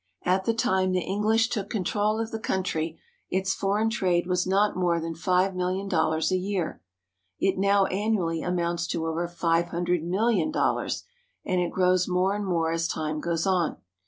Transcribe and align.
At 0.23 0.45
the 0.45 0.53
time 0.55 0.93
the 0.93 1.05
EngHsh 1.05 1.51
took 1.51 1.69
con 1.69 1.83
trol 1.83 2.19
of 2.19 2.31
the 2.31 2.39
country, 2.39 2.99
its 3.29 3.53
foreign 3.53 3.91
trade 3.91 4.25
was 4.25 4.47
not 4.47 4.75
more 4.75 4.99
than 4.99 5.13
five 5.13 5.55
million 5.55 5.87
dollars 5.87 6.31
a 6.31 6.37
year. 6.39 6.81
It 7.37 7.59
now 7.59 7.85
annually 7.85 8.41
amounts 8.41 8.87
to 8.87 9.05
over 9.05 9.27
five 9.27 9.67
hundred 9.67 10.03
million 10.03 10.49
dollars, 10.49 11.03
and 11.45 11.61
it 11.61 11.69
grows 11.71 12.07
more 12.07 12.33
and 12.35 12.47
more 12.47 12.71
as 12.71 12.87
time 12.87 13.19
goes 13.19 13.45
on. 13.45 13.77